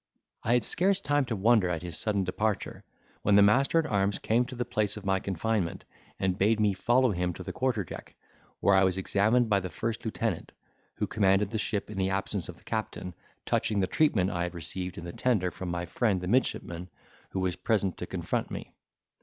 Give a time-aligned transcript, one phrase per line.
[0.41, 2.83] I had scarce time to wonder at his sudden departure,
[3.21, 5.85] when the master at arms came to the place of my confinement,
[6.19, 8.15] and bade me follow him to the quarter deck,
[8.61, 10.53] where I was examined by the first lieutenant,
[10.95, 13.13] who commanded the ship in the absence of the captain,
[13.45, 16.89] touching the treatment I had received in the tender from my friend the midshipman,
[17.29, 18.73] who was present to confront me.